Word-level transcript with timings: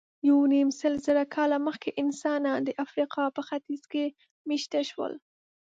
یونیمسلزره 0.29 1.23
کاله 1.35 1.57
مخکې 1.67 1.89
انسانان 2.03 2.59
د 2.63 2.69
افریقا 2.85 3.23
په 3.35 3.41
ختیځ 3.47 3.81
کې 3.91 4.05
مېشته 4.49 4.79
شول. 4.89 5.13